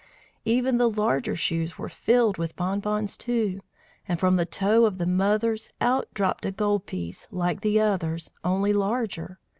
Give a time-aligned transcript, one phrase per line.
[0.45, 3.61] Even the larger shoes were filled with bonbons, too,
[4.07, 8.31] and from the toe of the mother's out dropped a gold piece, like the others,
[8.43, 9.37] only larger.